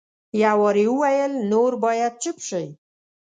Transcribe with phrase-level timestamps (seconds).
[0.43, 2.67] یو وار یې وویل نور باید چپ شئ.